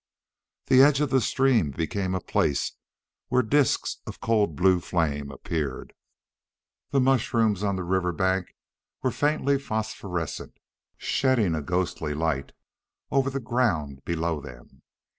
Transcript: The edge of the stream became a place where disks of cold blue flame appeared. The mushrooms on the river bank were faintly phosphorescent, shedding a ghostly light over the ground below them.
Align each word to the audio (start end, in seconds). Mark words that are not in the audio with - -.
The 0.65 0.81
edge 0.81 0.99
of 0.99 1.11
the 1.11 1.21
stream 1.21 1.69
became 1.69 2.15
a 2.15 2.19
place 2.19 2.71
where 3.27 3.43
disks 3.43 3.97
of 4.07 4.19
cold 4.19 4.55
blue 4.55 4.79
flame 4.79 5.29
appeared. 5.29 5.93
The 6.89 6.99
mushrooms 6.99 7.63
on 7.63 7.75
the 7.75 7.83
river 7.83 8.11
bank 8.11 8.55
were 9.03 9.11
faintly 9.11 9.59
phosphorescent, 9.59 10.57
shedding 10.97 11.53
a 11.53 11.61
ghostly 11.61 12.15
light 12.15 12.51
over 13.11 13.29
the 13.29 13.39
ground 13.39 14.03
below 14.03 14.41
them. 14.41 14.81